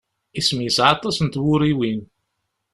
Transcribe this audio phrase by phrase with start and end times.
[0.39, 2.01] Isem yesεa aṭas n twuriwin.